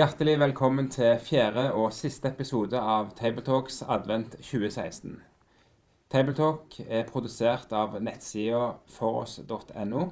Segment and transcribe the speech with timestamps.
[0.00, 5.16] Hjertelig velkommen til fjerde og siste episode av Tabletalks advent 2016.
[6.14, 8.62] Tabletalk er produsert av nettsida
[8.94, 10.04] foross.no,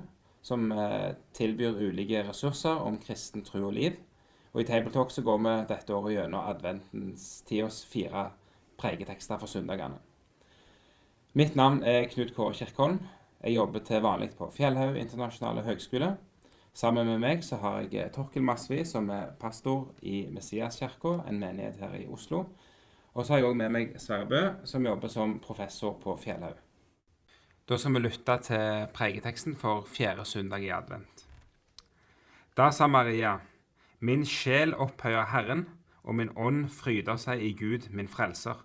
[0.43, 3.97] som eh, tilbyr ulike ressurser om kristen tro og liv.
[4.53, 8.29] Og I Tabletalk så går vi dette året gjennom adventens tiårs fire
[8.83, 10.08] pregetekster for søndagene.
[11.39, 12.97] Mitt navn er Knut Kåre Kirkholm.
[13.45, 16.17] Jeg jobber til vanlig på Fjellhaug internasjonale høgskole
[16.75, 21.39] Sammen med meg så har jeg eh, Torkel Masvi, som er pastor i Messiaskirka, en
[21.39, 22.41] menighet her i Oslo.
[23.15, 26.59] Og så har jeg òg med meg Sverre Bø, som jobber som professor på Fjellhaug.
[27.71, 31.27] Da skal vi lytte til pregeteksten for fjerde søndag i advent.
[32.57, 33.37] Da sa Maria,
[34.01, 35.69] Min sjel opphøyer Herren,
[36.03, 38.65] og min ånd fryder seg i Gud, min frelser.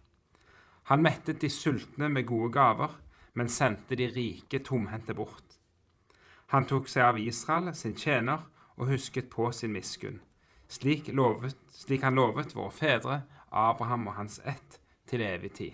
[0.89, 2.97] Han mettet de sultne med gode gaver,
[3.33, 5.57] men sendte de rike tomhendte bort.
[6.51, 8.43] Han tok seg av Israel, sin tjener,
[8.75, 10.19] og husket på sin miskunn,
[10.71, 13.21] slik, lovet, slik han lovet våre fedre,
[13.51, 15.73] Abraham og hans ett, til evig tid.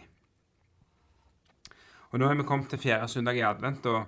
[2.12, 3.86] Og Nå er vi kommet til fjerde søndag i advent.
[3.86, 4.06] og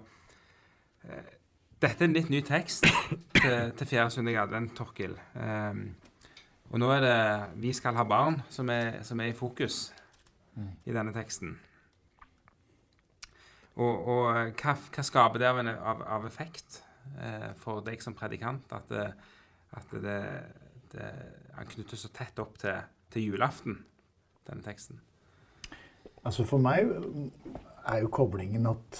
[1.04, 1.36] eh,
[1.82, 2.88] Dette er en litt ny tekst
[3.36, 5.14] til, fjerde søndag i advent, Torkil.
[5.36, 5.84] Um,
[6.70, 9.94] og nå er det 'Vi skal ha barn' som er, som er i fokus
[10.60, 10.70] mm.
[10.86, 11.58] i denne teksten.
[13.80, 16.82] Og, og hva, hva, skaper det av, en, av, av effekt
[17.16, 18.68] eh, for deg som predikant?
[18.76, 19.06] At, det,
[19.80, 20.20] at det,
[20.92, 21.12] det,
[21.56, 22.82] han knytter så tett opp til,
[23.14, 23.80] til, julaften,
[24.50, 25.00] denne teksten?
[26.28, 26.92] Altså For meg
[27.88, 29.00] er jo koblingen at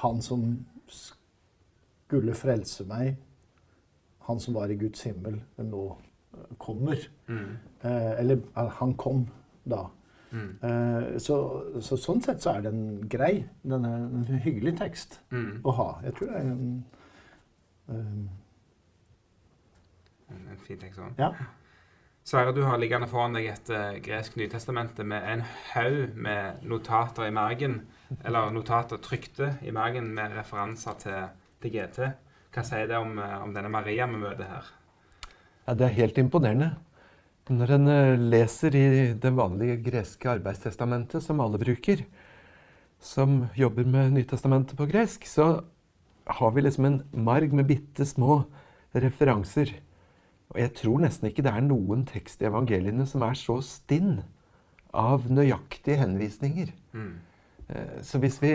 [0.00, 0.46] han som
[0.88, 3.18] skulle frelse meg,
[4.28, 5.82] han som var i Guds himmel, nå
[6.60, 7.00] kommer.
[7.26, 7.58] Mm.
[7.82, 8.40] Eh, eller
[8.78, 9.26] han kom
[9.70, 9.84] da.
[10.30, 10.48] Mm.
[10.62, 11.36] Uh, så,
[11.80, 13.46] så, sånn sett så er den grei.
[13.64, 15.62] Den er en hyggelig tekst mm.
[15.64, 15.88] å ha.
[16.04, 16.66] Jeg tror det er en
[17.88, 18.26] um,
[20.28, 21.16] En fin tekst òg.
[21.16, 21.32] Ja.
[22.28, 27.30] Sverre, du har liggende foran deg et uh, gresk nytestamente med en haug med notater
[27.30, 27.80] i margen,
[28.20, 31.30] eller notater trykte i margen med referanser til,
[31.62, 32.10] til GT.
[32.52, 34.68] Hva sier det om, uh, om denne Maria vi møter her?
[35.64, 36.74] Ja, Det er helt imponerende.
[37.48, 38.86] Når en eh, leser i
[39.16, 42.04] det vanlige greske arbeidstestamentet, som alle bruker,
[43.00, 45.64] som jobber med Nytestamentet på gresk, så
[46.28, 48.42] har vi liksom en marg med bitte små
[48.92, 49.72] referanser.
[50.52, 54.18] Og jeg tror nesten ikke det er noen tekst i evangeliene som er så stinn
[54.96, 56.72] av nøyaktige henvisninger.
[56.92, 57.14] Mm.
[57.68, 58.52] Eh, så hvis vi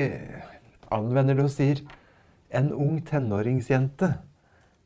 [0.93, 1.81] anvender det og sier
[2.53, 4.11] en ung tenåringsjente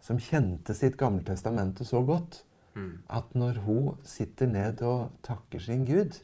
[0.03, 2.43] som kjente sitt gamle testamente så godt.
[3.09, 6.19] At når hun sitter ned og takker sin Gud,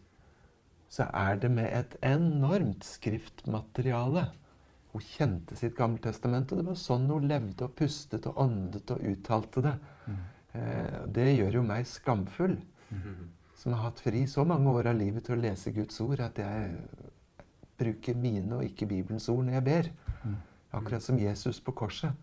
[0.94, 4.28] så er det med et enormt skriftmateriale.
[4.94, 8.94] Hun kjente sitt gamle testament, og det var sånn hun levde og pustet og åndet
[8.94, 9.74] og uttalte det.
[10.06, 10.20] Mm.
[10.54, 12.60] Eh, det gjør jo meg skamfull,
[12.92, 13.24] mm.
[13.58, 16.38] som har hatt fri så mange år av livet til å lese Guds ord, at
[16.38, 16.76] jeg
[17.82, 19.90] bruker mine og ikke Bibelens ord når jeg ber.
[20.74, 22.14] Akkurat som Jesus på korset.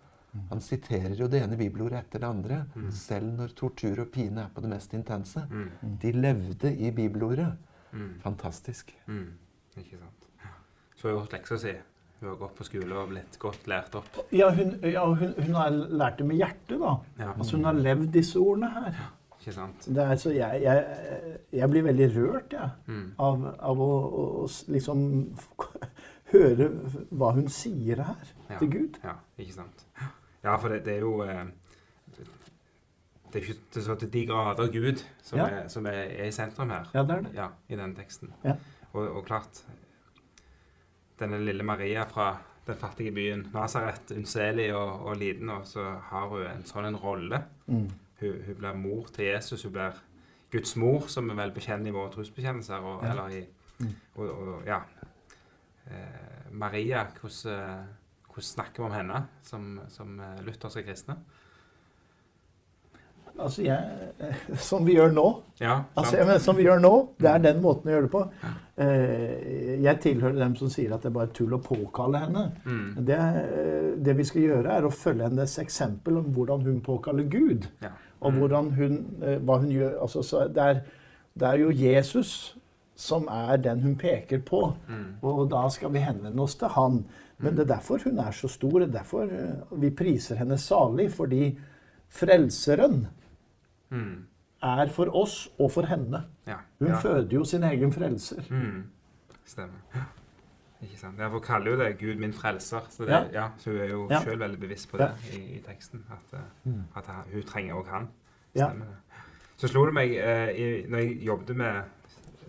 [0.50, 2.91] Han siterer jo det ene bibelordet etter det andre, mm.
[2.94, 5.42] selv når tortur og pine er på det mest intense.
[5.50, 5.96] Mm.
[6.02, 7.50] De levde i bibelordet.
[7.92, 8.12] Mm.
[8.22, 8.92] Fantastisk.
[9.06, 9.32] Mm.
[9.76, 10.28] Ikke sant.
[10.96, 11.74] Så har hun gjort leksa si.
[12.20, 14.19] Hun har gått på skole og blitt godt lært opp.
[14.36, 16.92] Ja, hun, ja, hun, hun har lært det med hjertet, da.
[17.16, 17.32] Ja.
[17.32, 19.00] Altså Hun har levd disse ordene her.
[19.40, 19.86] Ikke sant.
[19.88, 23.06] Det er, så jeg, jeg, jeg blir veldig rørt jeg, mm.
[23.24, 23.90] av, av å,
[24.20, 24.25] å,
[24.69, 25.06] liksom
[26.34, 26.69] høre
[27.08, 29.00] hva hun sier her til Gud.
[29.00, 29.87] Ja, ikke sant.
[30.42, 31.44] Ja, for det, det er jo eh,
[33.31, 35.46] Det er ikke så til de grader Gud som, ja.
[35.46, 36.88] er, som er, er, i sentrum her.
[36.94, 37.34] Ja, det er det.
[37.37, 38.32] Ja, I den teksten.
[38.44, 38.56] Ja.
[38.92, 39.64] Og, og, klart
[41.20, 42.32] Denne lille Maria fra
[42.66, 46.96] den fattige byen Nasaret, unnselig og, og, liten, og så har hun en sånn en
[46.96, 47.43] rolle.
[47.66, 47.90] Mm.
[48.20, 49.66] Hun, hun, blir mor til Jesus.
[49.66, 50.00] Hun blir
[50.50, 52.81] Guds mor, som vi vel bekjenner i våre trosbekjennelser.
[52.81, 53.12] Og, ja.
[53.12, 53.43] Eller i,
[53.78, 53.94] mm.
[54.16, 54.81] og, og, ja.
[55.90, 57.86] Eh, Maria, hvordan
[58.31, 61.17] hvordan snakker vi om henne som, som eh, lutherske kristne?
[63.41, 63.79] Altså, jeg,
[64.69, 65.27] som vi gjør nå.
[65.62, 66.91] Ja, Altså, mener, som vi gjør nå,
[67.21, 68.23] Det er den måten å gjøre det på.
[68.81, 72.47] Eh, Jeg tilhører dem som sier at det er bare tull å påkalle henne.
[72.67, 73.00] Mm.
[73.06, 77.29] Det, eh, det vi skal gjøre, er å følge hennes eksempel om hvordan hun påkaller
[77.32, 77.69] Gud.
[77.85, 77.94] Ja.
[78.21, 78.99] Og hvordan hun,
[79.49, 79.94] hva hun gjør.
[80.05, 80.82] Altså, så det, er,
[81.41, 82.56] det er jo Jesus
[83.00, 84.61] som er den hun peker på.
[85.23, 87.00] Og da skal vi henvende oss til han.
[87.41, 88.79] Men det er derfor hun er så stor.
[88.82, 91.08] Det er derfor eh, vi priser henne salig.
[91.17, 91.55] Fordi
[92.12, 93.06] frelseren
[93.91, 94.26] Mm.
[94.62, 96.20] er for oss og for henne.
[96.47, 96.56] Ja.
[96.79, 96.99] Hun ja.
[97.00, 98.43] føder jo sin egen frelser.
[98.50, 98.85] Mm.
[99.44, 99.81] Stemmer.
[100.82, 101.19] Ikke sant.
[101.19, 102.87] Ja, for hun kaller jo det 'Gud min frelser'.
[102.91, 103.25] Så, det, Ja.
[103.32, 103.49] ja.
[103.58, 104.20] så hun er jo Ja.
[104.23, 106.05] selv veldig bevisst på det i, i teksten.
[106.11, 106.82] At, mm.
[106.96, 108.08] at hun trenger òg han.
[108.55, 108.96] Stemmer det.
[109.56, 111.82] Så slo det meg eh, i, når jeg jobbet med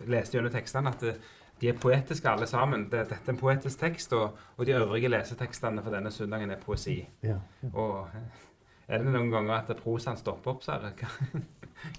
[0.09, 1.15] leste gjennom tekstene, at det,
[1.61, 2.87] de er poetiske alle sammen.
[2.89, 6.61] Det, dette er en poetisk tekst, og, og de øvrige lesetekstene for denne søndagen er
[6.61, 6.97] poesi.
[7.25, 7.37] Ja.
[7.73, 8.47] Og eh,
[8.87, 10.91] er det noen ganger at prosaen stopper opp, Sverre?
[10.91, 11.43] er hva,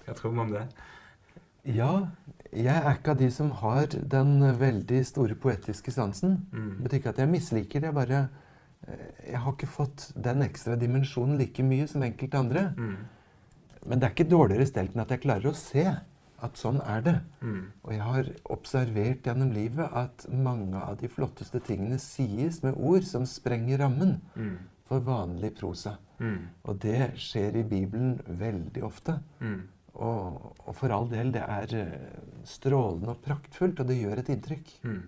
[0.05, 0.67] hva tror vi om det?
[1.63, 1.91] Ja,
[2.51, 6.41] jeg er ikke av de som har den veldig store poetiske sansen.
[6.51, 6.71] Mm.
[6.75, 7.93] Det betyr ikke at jeg misliker det.
[7.95, 8.25] bare
[8.87, 12.65] eh, Jeg har ikke fått den ekstra dimensjonen like mye som enkelte andre.
[12.77, 12.97] Mm.
[13.85, 15.87] Men det er ikke dårligere stelt enn at jeg klarer å se
[16.43, 17.15] at sånn er det.
[17.41, 17.61] Mm.
[17.83, 23.05] Og jeg har observert gjennom livet at mange av de flotteste tingene sies med ord
[23.07, 24.57] som sprenger rammen Mm.
[24.89, 25.97] for vanlig prosa.
[26.19, 26.41] Mm.
[26.63, 29.17] Og det skjer i Bibelen veldig ofte.
[29.39, 29.61] Mm.
[29.93, 34.31] Og, og for all del, det er eh, strålende og praktfullt, og det gjør et
[34.33, 34.71] inntrykk.
[34.83, 35.01] Mm.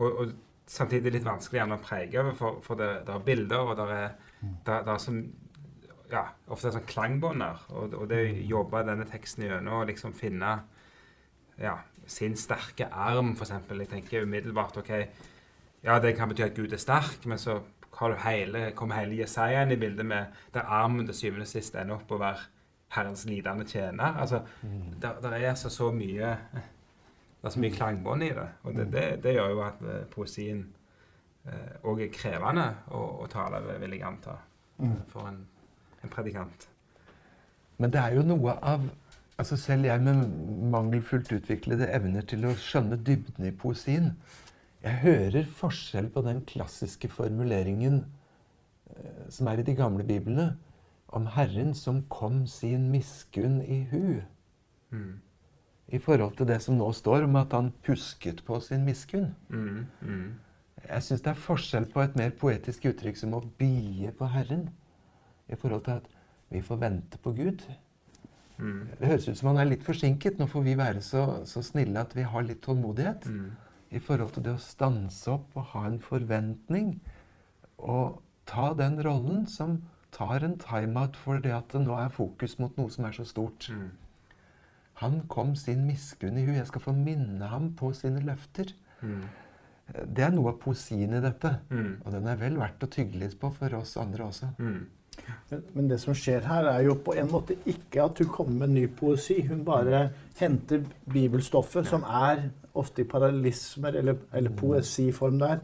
[0.00, 0.32] Og, og
[0.70, 4.14] samtidig litt vanskelig å prege over, for, for det, det er bilder, og det er,
[4.40, 5.20] det, det er som,
[6.10, 7.64] ja, ofte sånn klangbånder.
[7.74, 10.56] Og, og det å jobbe denne teksten gjennom og liksom finne
[11.60, 11.76] ja,
[12.10, 13.52] sin sterke arm, f.eks.
[13.68, 14.94] Jeg tenker umiddelbart OK,
[15.84, 17.60] ja, det kan bety at Gud er sterk, men så
[18.00, 21.52] har du hele, kommer hele Jesaja inn i bildet med der armen til syvende og
[21.52, 22.48] sist ender opp å være
[22.94, 24.16] Herrens lidende tjener.
[24.18, 24.42] Altså,
[25.02, 26.34] der, der er altså så mye
[27.40, 28.48] det er så mye klangbånd i det.
[28.68, 30.66] Og det, det, det gjør jo at eh, poesien
[31.88, 34.34] òg er krevende å, å tale, vil jeg anta,
[35.08, 35.38] for en,
[36.04, 36.68] en predikant.
[37.78, 38.88] Men det er jo noe av
[39.40, 40.26] altså Selv jeg med
[40.70, 44.10] mangelfullt utviklede evner til å skjønne dybden i poesien
[44.84, 48.02] Jeg hører forskjell på den klassiske formuleringen
[48.90, 50.56] eh, som er i de gamle biblene,
[51.08, 54.20] om Herren som kom sin miskunn i hu,
[54.90, 55.20] Mm.
[55.88, 59.28] i forhold til det som nå står om at han pusket på sin miskunn.
[59.48, 60.34] Mm, mm,
[60.88, 64.70] Jeg syns det er forskjell på et mer poetisk uttrykk som å bie på Herren,
[65.52, 66.08] i forhold til at
[66.50, 67.62] vi får vente på Gud.
[68.58, 70.38] mm, Det høres ut som han er litt forsinket.
[70.38, 73.46] Nå får vi være så, så snille at vi har litt tålmodighet mm,
[73.92, 77.00] i forhold til det å stanse opp og ha en forventning.
[77.78, 79.82] Og ta den rollen som
[80.12, 83.24] tar en timeout for det at det nå er fokus mot noe som er så
[83.24, 83.68] stort.
[83.70, 83.90] mm,
[85.00, 86.52] Han kom sin miskunn i hu.
[86.52, 88.74] Jeg skal få minne ham på sine løfter.
[89.02, 89.22] mm,
[90.14, 91.60] Det er noe av poesien i dette.
[91.70, 94.50] mm, Og den er vel verdt å tygge litt på for oss andre også.
[95.74, 98.74] Men, det som skjer her, er jo på en måte ikke at hun kommer med
[98.76, 99.40] ny poesi.
[99.46, 100.08] Hun bare
[100.38, 105.58] henter bibelstoffet, som er ofte i parallelismer eller, eller poesiform der.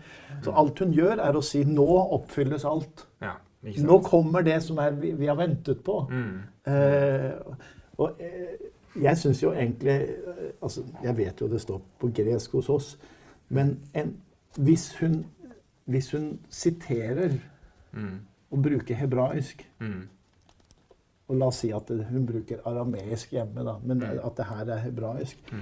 [0.44, 1.86] Så alt hun gjør, er å si 'nå
[2.18, 3.06] oppfylles alt'.
[3.22, 3.36] Ja?
[3.62, 6.06] Nå kommer det som er, vi, vi har ventet på.
[6.10, 7.32] Mm, Eh,
[7.98, 12.52] og eh, jeg syns jo egentlig eh, altså, Jeg vet jo det står på gresk
[12.52, 12.98] hos oss,
[13.48, 14.16] men en,
[14.56, 15.26] hvis, hun,
[15.84, 17.38] hvis hun siterer
[17.92, 18.18] mm,
[18.50, 20.02] og bruke hebraisk mm,
[21.28, 24.18] og la oss si at hun bruker arameisk hjemme, da, men Mm.
[24.24, 25.36] at det her er hebraisk.
[25.52, 25.58] mm.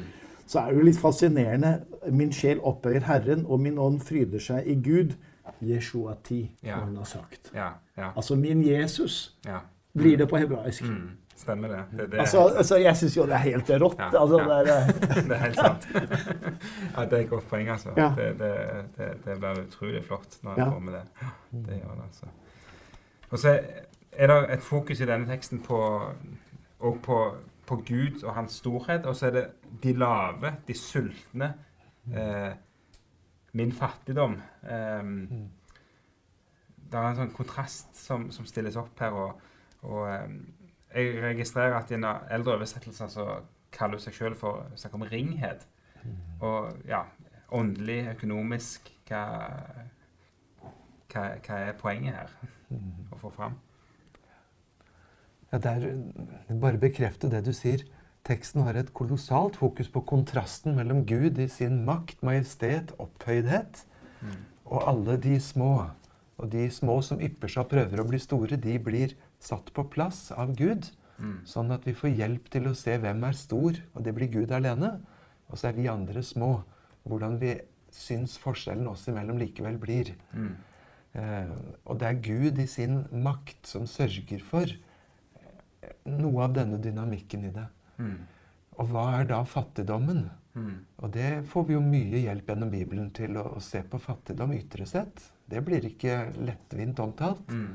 [0.47, 1.85] Så er det jo litt fascinerende.
[2.13, 5.15] Min sjel opphøyer Herren, og min ånd fryder seg i Gud.
[5.63, 6.79] Jeshuati, Ja.
[6.79, 7.51] som hun har sagt.
[7.55, 9.59] Ja, ja, Altså min Jesus ja.
[9.97, 10.83] blir det på hebraisk.
[10.83, 11.81] Mm, stemmer det.
[11.99, 13.97] det, det Altså, altså Jeg syns jo det er helt rått.
[13.99, 14.63] Ja, altså, ja.
[14.63, 14.87] det er,
[15.29, 15.89] det er helt sant.
[16.97, 17.89] ja, det er et godt poeng, altså.
[17.97, 18.13] Ja.
[18.17, 18.39] Det,
[19.25, 20.71] det, blir utrolig flott når en Ja.
[20.71, 21.03] får med det.
[21.53, 22.27] Det gjør det, altså.
[23.35, 23.61] Og så
[24.13, 25.79] er det et fokus i denne teksten på,
[27.03, 27.17] på,
[27.67, 29.45] på Gud og hans storhet, og så er det
[29.83, 31.49] de lave, de sultne,
[32.15, 32.53] eh,
[33.53, 34.39] min fattigdom.
[34.63, 35.51] Um,
[36.77, 39.19] det er en sånn kontrast som, som stilles opp her.
[39.19, 39.43] og,
[39.83, 40.39] og um,
[40.95, 43.29] jeg registrerer at i en eldre oversettelse så
[43.75, 45.67] kaller hun seg sjøl for snakker om ringhet.
[46.39, 47.03] Og ja,
[47.51, 49.25] åndelig, økonomisk hva,
[51.11, 53.59] hva, hva er poenget her å få fram?
[55.53, 57.85] Ja, det er bare bekrefte det du sier.
[58.25, 63.85] Teksten har et kolossalt fokus på kontrasten mellom Gud i sin makt, majestet, opphøydhet,
[64.65, 65.91] og alle de små.
[66.41, 69.85] Og de små som ypper seg og prøver å bli store, de blir satt på
[69.93, 70.89] plass av Gud.
[71.21, 71.37] Mm.
[71.47, 74.55] Sånn at vi får hjelp til å se hvem er stor, og det blir Gud
[74.57, 74.97] alene.
[75.53, 76.57] Og så er vi andre små.
[77.05, 77.55] Hvordan vi
[77.95, 80.15] syns forskjellen oss imellom likevel blir.
[80.33, 80.57] Mm.
[81.15, 81.51] Eh,
[81.87, 87.47] og det er Gud i sin makt som sørger for eh, noe av denne dynamikken
[87.47, 87.67] i det.
[88.03, 88.17] Mm.
[88.83, 90.27] Og hva er da fattigdommen?
[90.55, 90.75] Mm.
[91.03, 94.55] Og det får vi jo mye hjelp gjennom Bibelen til å, å se på fattigdom
[94.57, 95.23] ytre sett.
[95.51, 97.47] Det blir ikke lettvint omtalt.
[97.51, 97.75] Mm.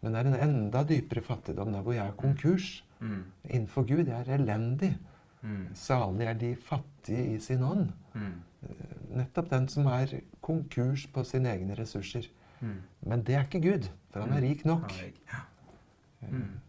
[0.00, 2.68] Men det er en enda dypere fattigdom der hvor jeg er konkurs.
[3.00, 3.22] Mm.
[3.44, 4.06] Innenfor Gud.
[4.08, 4.94] Jeg er elendig.
[5.42, 5.66] Mm.
[5.78, 7.90] Salig er de fattige i sin ånd.
[8.14, 8.38] Mm.
[9.20, 12.26] Nettopp den som er konkurs på sine egne ressurser.
[12.60, 12.80] Mm.
[13.08, 14.92] Men det er ikke Gud, for han er rik nok.
[15.32, 15.38] Ja.
[16.20, 16.60] Mm.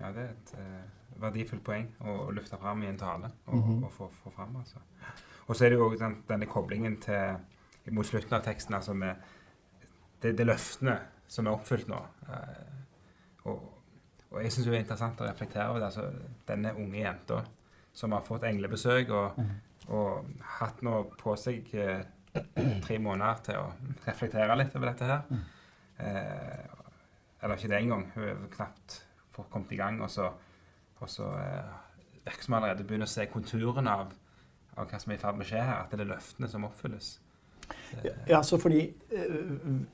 [0.00, 3.54] ja, det er et uh, verdifullt poeng å, å løfte fram i en tale og,
[3.54, 3.84] Mhm.
[3.84, 4.56] og få, få fram.
[4.56, 4.76] Altså.
[5.46, 8.94] Og så er det jo også den, denne koblingen til mot slutten av teksten, altså
[8.94, 9.14] med
[10.22, 10.98] det, det løftene
[11.28, 12.00] som er oppfylt nå.
[12.28, 13.62] Uh, og,
[14.32, 15.86] og jeg syns det er interessant å reflektere over det.
[15.86, 16.10] Altså,
[16.48, 17.44] denne unge jenta
[17.96, 19.38] som har fått englebesøk og,
[19.88, 20.26] og
[20.58, 22.02] hatt nå på seg eh,
[22.84, 23.66] tre måneder til å
[24.06, 25.40] reflektere litt over dette her.
[25.98, 26.62] Eh,
[27.42, 28.04] eller ikke det engang.
[28.14, 29.00] Hun er knapt
[29.50, 30.00] kommet i gang.
[30.04, 30.30] Og så,
[31.00, 31.74] og så eh,
[32.24, 34.14] virker som allerede begynner å se konturene av,
[34.76, 35.82] av hva som er i ferd med å skje her.
[35.84, 37.12] At det er løftene som oppfylles.
[38.04, 39.40] Ja, ja, så fordi eh,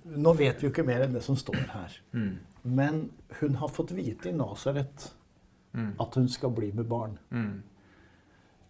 [0.04, 1.94] Nå vet vi jo ikke mer enn det som står her.
[2.12, 2.34] Mm.
[2.68, 3.02] Men
[3.40, 5.10] hun har fått vite i Nasaret
[5.72, 5.94] Mm.
[6.00, 7.14] at hun skal bli med barn.
[7.30, 7.62] Mm.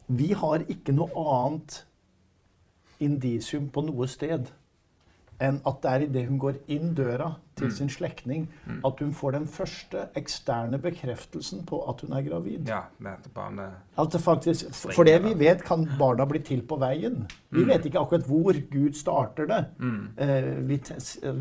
[0.06, 1.80] Vi har ikke noe annet
[3.00, 4.50] indisium på noe sted
[5.42, 7.70] enn at det er idet hun går inn døra til Mm.
[7.72, 8.80] sin slektning, Mm.
[8.86, 12.68] at hun får den første eksterne bekreftelsen på at hun er gravid.
[12.68, 16.76] Ja, med barnet At det faktisk, for det vi vet, kan barna bli til på
[16.78, 17.26] veien.
[17.50, 17.66] Vi Mm.
[17.68, 19.66] vet ikke akkurat hvor Gud starter det.
[19.78, 20.08] mm.
[20.18, 20.80] Eh, vi,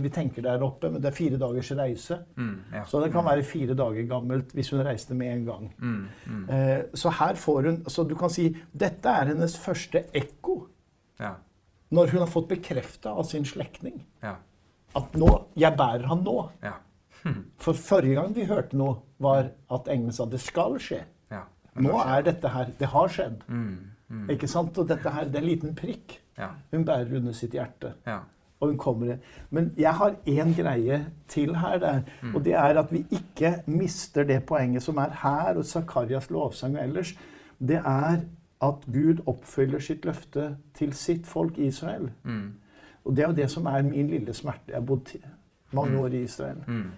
[0.02, 2.20] vi tenker der oppe, men det er fire dagers reise.
[2.38, 2.58] Mm.
[2.74, 2.84] Ja.
[2.86, 5.74] Så det kan være fire dager gammelt hvis hun reiste med en gang.
[5.80, 6.08] Mm.
[6.28, 6.50] Mm.
[6.50, 10.68] Eh, så her får hun Så du kan si dette er hennes første ekko
[11.22, 11.36] Ja.
[11.92, 14.36] når hun har fått bekrefta av sin slektning Ja.
[14.96, 16.50] at nå, jeg bærer han nå.
[16.64, 16.74] Ja.
[17.62, 21.04] For forrige gang vi hørte noe, var at engelen sa det skal skje.
[21.32, 21.44] ja.
[21.76, 23.44] Nå er dette her Det har skjedd.
[23.48, 23.78] mm.
[24.12, 24.30] Mm.
[24.34, 24.76] Ikke sant?
[24.78, 26.18] Og dette her, det er en liten prikk
[26.72, 27.94] hun bærer under sitt hjerte.
[28.06, 28.18] Ja.
[28.60, 30.98] Og hun kommer Men jeg har én greie
[31.28, 32.02] til her, der,
[32.36, 36.76] og det er at vi ikke mister det poenget som er her, og Zakarias lovsang
[36.78, 37.14] og ellers.
[37.60, 38.20] Det er
[38.62, 42.12] at Gud oppfyller sitt løfte til sitt folk Israel.
[42.24, 42.54] Mm.
[43.06, 44.70] Og det er jo det som er min lille smerte.
[44.70, 45.16] Jeg har bodd
[45.72, 46.64] mange år i Israel.
[46.68, 46.92] Mm.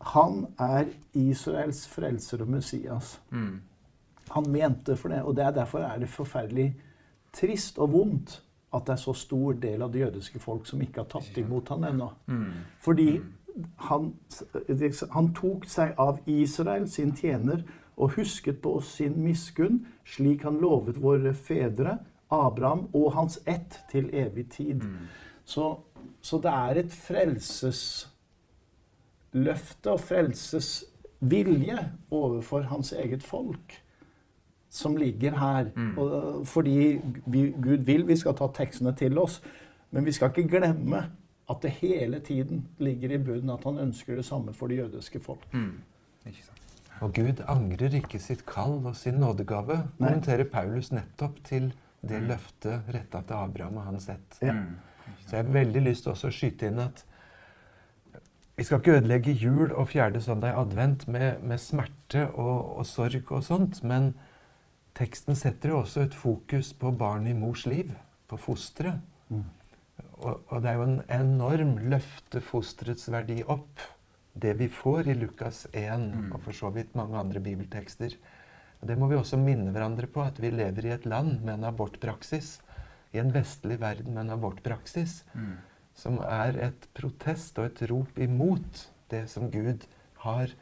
[0.00, 3.20] Han er Israels frelser og Messias.
[3.30, 3.60] Mm.
[4.30, 6.76] Han mente for det, og det er derfor er det forferdelig
[7.32, 8.42] trist og vondt
[8.74, 11.68] at det er så stor del av det jødiske folk som ikke har tatt imot
[11.72, 12.08] han ennå.
[12.26, 12.44] Mm.
[12.84, 13.20] Fordi
[13.88, 14.10] han,
[15.12, 17.64] han tok seg av Israel, sin tjener,
[17.98, 21.98] og husket på oss sin miskunn, slik han lovet våre fedre,
[22.30, 24.82] Abraham og hans ett, til evig tid.
[25.48, 25.78] Så,
[26.20, 31.78] så det er et frelsesløfte og frelsesvilje
[32.10, 33.82] overfor hans eget folk
[34.70, 35.70] som ligger her.
[35.96, 39.42] Og, fordi vi, Gud vil vi skal ta tekstene til oss,
[39.90, 41.06] men vi skal ikke glemme
[41.48, 45.20] at det hele tiden ligger i bunnen at han ønsker det samme for det jødiske
[45.20, 45.48] folk.
[45.52, 45.80] Mm.
[46.26, 46.67] Ikke sant.
[47.04, 50.08] Og Gud angrer ikke sitt kall og sin nådegave, Nei.
[50.08, 51.70] kommenterer Paulus nettopp til
[52.08, 54.38] det løftet retta til Abraham og hans ett.
[54.42, 54.54] Ja.
[54.54, 54.78] Mm.
[55.26, 57.04] Så jeg har veldig lyst til også å skyte inn at
[58.58, 62.86] vi skal ikke ødelegge jul og fjerde søndag i advent med, med smerte og, og
[62.90, 64.10] sorg og sånt, men
[64.98, 67.92] teksten setter jo også et fokus på barnet i mors liv,
[68.26, 68.98] på fosteret.
[70.18, 73.78] Og, og det er jo en enorm løfte fosterets verdi opp,
[74.42, 78.14] det vi får i Lukas 1 og for så vidt mange andre bibeltekster.
[78.80, 81.58] Og det må vi også minne hverandre på, at vi lever i et land med
[81.58, 82.58] en abortpraksis.
[83.14, 85.24] I en vestlig verden med en abortpraksis.
[85.34, 85.56] Mm.
[85.98, 89.88] Som er et protest og et rop imot det som Gud
[90.22, 90.52] har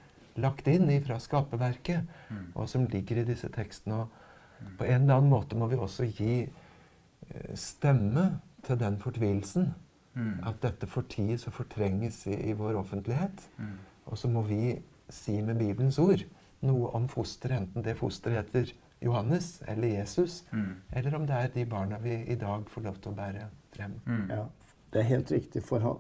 [0.41, 2.07] lagt inn fra skaperverket,
[2.55, 4.05] og som ligger i disse tekstene.
[4.05, 8.29] Og på en eller annen måte må vi også gi eh, stemme
[8.67, 9.73] til den fortvilelsen.
[10.17, 10.41] Mm.
[10.49, 13.43] At dette forties og fortrenges i, i vår offentlighet.
[13.59, 13.75] Mm.
[14.07, 14.79] Og så må vi
[15.13, 16.23] si med Bibelens ord
[16.65, 18.73] noe om fosteret, enten det fosteret heter
[19.05, 20.71] Johannes eller Jesus, Mm.
[20.93, 23.45] eller om det er de barna vi i dag får lov til å bære
[23.77, 23.93] frem.
[24.07, 24.31] Mm.
[24.31, 24.45] Ja,
[24.93, 25.99] det er helt riktig, for han,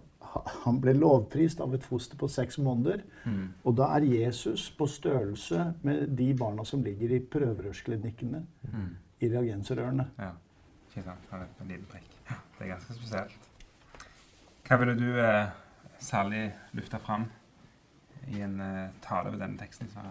[0.64, 3.02] han ble lovprist av et foster på seks måneder.
[3.26, 3.50] Mm.
[3.64, 8.96] Og da er Jesus på størrelse med de barna som ligger i prøverørsklinikkene, Mm.
[9.20, 10.08] i reagensrørene.
[10.18, 10.30] Ja.
[10.88, 11.28] Ikke sant.
[11.30, 12.10] Han er en liten prikk.
[12.58, 13.48] Det er ganske spesielt.
[14.66, 15.50] Hva ville du eh,
[16.02, 17.28] særlig lufte fram
[18.34, 19.86] i en eh, tale ved denne teksten?
[19.92, 20.10] Sara?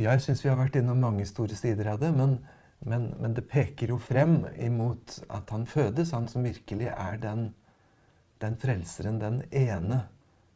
[0.00, 2.38] Jeg syns vi har vært innom mange store sider av det, men,
[2.80, 7.50] men, men, det peker jo frem imot at han fødes, han som virkelig er den,
[8.40, 10.06] den frelseren, den ene.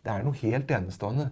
[0.01, 1.29] Det er noe helt enestående.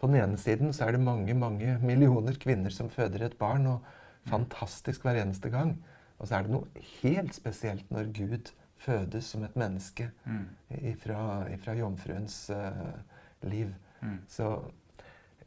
[0.00, 3.68] På den ene siden så er det mange mange millioner kvinner som føder et barn,
[3.68, 5.76] og fantastisk hver eneste gang.
[6.16, 10.46] Og så er det noe helt spesielt når Gud fødes som et menneske mm.
[10.92, 11.20] ifra,
[11.52, 13.74] ifra jomfruens uh, liv.
[14.00, 14.18] Mm.
[14.28, 14.52] Så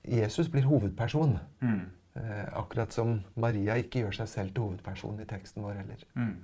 [0.03, 1.37] Jesus blir hovedperson.
[1.59, 1.81] Mm.
[2.15, 6.07] Uh, akkurat som Maria ikke gjør seg selv til hovedperson i teksten vår heller.
[6.15, 6.39] Mm.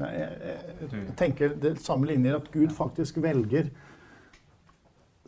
[0.00, 3.68] Nei, jeg, jeg, tenker det samme linjer at Gud faktisk velger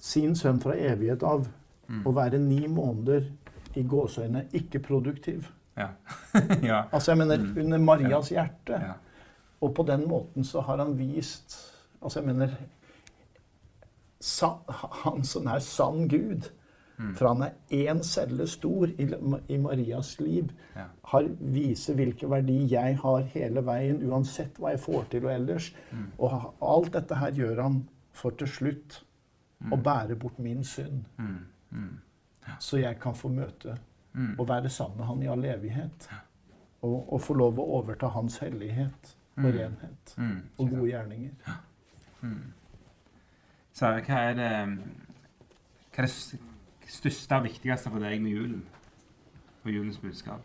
[0.01, 1.45] sin sønn fra evighet av
[1.89, 2.01] mm.
[2.09, 3.29] å være ni måneder
[3.77, 5.51] i gåseøynene ikke produktiv.
[5.77, 5.91] Ja.
[6.71, 6.85] ja.
[6.91, 7.59] Altså, jeg mener, mm.
[7.65, 8.81] under Marias hjerte.
[8.81, 8.95] Ja.
[9.64, 11.61] Og på den måten så har han vist
[12.04, 12.50] Altså, jeg mener
[15.04, 16.50] Han som er sann Gud,
[16.99, 17.14] Mm.
[17.14, 19.06] For han er én celle stor i,
[19.49, 20.52] i Marias liv.
[20.76, 20.87] Ja.
[21.11, 25.73] Har, viser hvilken verdi jeg har hele veien, uansett hva jeg får til og ellers.
[25.90, 26.04] Mm.
[26.18, 27.80] Og alt dette her gjør han
[28.14, 29.00] for til slutt
[29.59, 29.75] mm.
[29.75, 31.02] å bære bort min synd.
[31.18, 31.40] Mm.
[31.75, 31.90] Mm.
[32.47, 32.61] Ja.
[32.62, 33.75] Så jeg kan få møte
[34.12, 34.37] mm.
[34.38, 36.09] og være sammen med han i all evighet.
[36.12, 36.23] Ja.
[36.85, 40.14] Og, og, få lov å overta hans hellighet og renhet
[40.59, 41.33] og gode gjerninger.
[43.75, 44.50] Sara, hva er det
[45.95, 46.41] hva er det
[46.91, 48.62] største og viktigste for deg med julen?
[49.64, 50.43] Og julens budskap?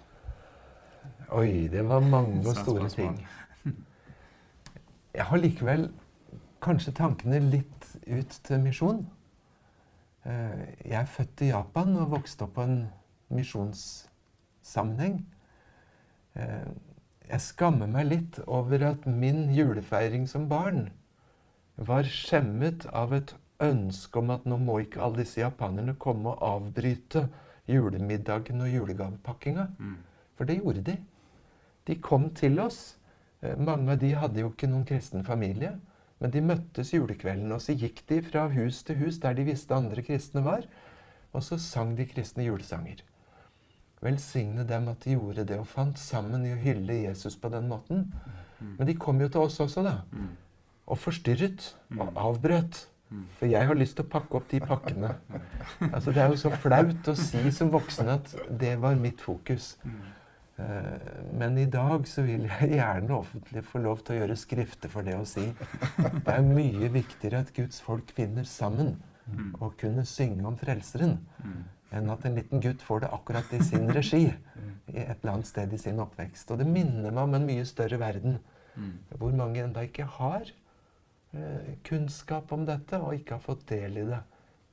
[1.34, 3.28] Oi, det var mange og store ting.
[5.18, 5.90] Jeg har likevel
[6.62, 9.02] kanskje tankene litt ut til misjon.
[10.28, 12.82] Eh, jeg er født i Japan og vokste opp på en
[13.34, 15.22] misjonssammenheng.
[17.30, 20.88] Jeg skammer meg litt over at min julefeiring som barn
[21.78, 26.42] var skjemmet av et ønske om at nå må ikke alle disse japanerne komme og
[26.48, 27.28] avbryte
[27.70, 29.68] julemiddagen og julegavepakkinga.
[29.78, 29.98] Mm.
[30.36, 30.96] For det gjorde de.
[31.86, 32.98] De kom til oss.
[33.42, 35.76] Eh, mange av de hadde jo ikke noen kristen familie.
[36.20, 39.76] Men de møttes julekvelden, og så gikk de fra hus til hus der de visste
[39.76, 40.66] andre kristne var.
[41.32, 43.06] Og så sang de kristne julesanger.
[44.06, 47.68] Velsigne dem at de gjorde det og fant sammen i å hylle Jesus på den
[47.72, 48.06] måten.
[48.60, 48.76] Mm.
[48.78, 49.98] Men de kom jo til oss også, da.
[50.12, 50.30] Mm.
[50.90, 52.86] Og forstyrret og avbrøt.
[53.40, 55.16] For jeg har lyst til å pakke opp de pakkene.
[55.88, 59.72] Altså, det er jo så flaut å si som voksen at det var mitt fokus.
[60.60, 61.08] Eh,
[61.40, 65.08] men i dag så vil jeg gjerne offentlig få lov til å gjøre skrifter for
[65.08, 65.48] det å si.
[65.98, 68.98] Det er mye viktigere at Guds folk finner sammen
[69.60, 71.20] og kunne synge om Frelseren,
[71.96, 75.50] enn at en liten gutt får det akkurat i sin regi i et eller annet
[75.50, 76.52] sted i sin oppvekst.
[76.52, 78.40] Og det minner meg om en mye større verden,
[79.20, 80.52] hvor mange enda ikke har
[81.32, 84.20] Eh, kunnskap om dette og ikke har fått del i det.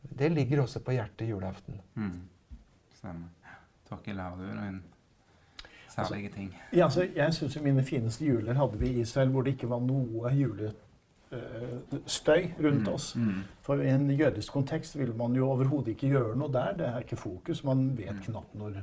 [0.00, 1.80] Det ligger også på hjertet julaften.
[1.94, 2.20] Mm.
[2.96, 3.56] Stemmer.
[3.88, 4.78] Torkil, har du noen
[5.92, 6.48] særlige ting?
[6.72, 9.84] Ja, altså, jeg syns mine fineste juler hadde vi i Israel hvor det ikke var
[9.84, 10.32] noe
[11.32, 12.92] julestøy rundt mm.
[12.92, 13.08] oss.
[13.16, 13.40] Mm.
[13.66, 16.76] For i en jødisk kontekst vil man jo overhodet ikke gjøre noe der.
[16.78, 17.64] Det er ikke fokus.
[17.64, 18.22] Man vet mm.
[18.28, 18.78] knapt når,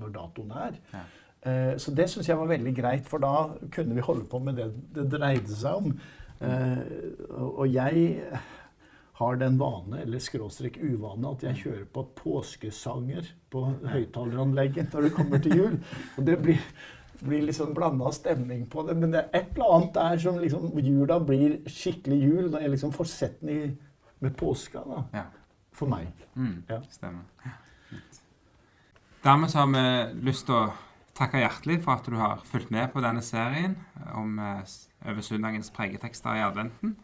[0.00, 0.80] når datoen er.
[0.94, 1.04] Ja.
[1.42, 4.60] Uh, så det syns jeg var veldig greit, for da kunne vi holde på med
[4.60, 5.94] det det dreide seg om.
[6.42, 6.78] Eh,
[7.38, 8.16] og jeg
[9.20, 15.12] har den vane, eller skråstrek uvane, at jeg kjører på påskesanger på høyttaleranlegget når det
[15.14, 15.76] kommer til jul.
[16.16, 16.64] Og det blir,
[17.22, 18.94] blir liksom blanda stemning på det.
[18.98, 22.74] Men det er et eller annet der som liksom Jula blir skikkelig jul da jeg
[22.74, 23.60] liksom får sett den i,
[24.22, 24.82] med påska.
[24.86, 25.04] da.
[25.12, 25.26] Ja.
[25.72, 26.10] For meg.
[26.34, 26.80] Mm, ja.
[26.90, 27.22] Stemmer.
[29.22, 29.84] Dermed så har vi
[30.26, 30.72] lyst til å
[31.14, 33.76] takke hjertelig for at du har fulgt med på denne serien
[34.18, 34.64] om eh,
[35.06, 36.96] over søndagens pregetekster i adventen.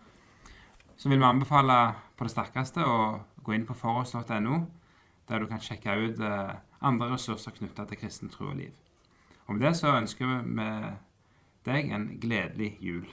[0.98, 2.98] Så vil vi anbefale på det sterkeste å
[3.46, 4.64] gå inn på foross.no,
[5.28, 8.74] der du kan sjekke ut eh, andre ressurser knytta til kristen tro og liv.
[9.48, 10.66] Og med det så ønsker vi
[11.68, 13.06] deg en gledelig jul.